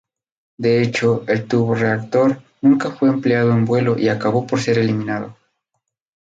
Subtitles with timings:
[0.57, 5.37] De hecho el turborreactor nunca fue empleado en vuelo y acabó por ser eliminado.